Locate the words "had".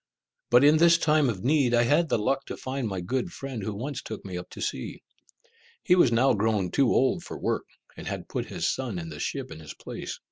1.83-2.09, 8.07-8.27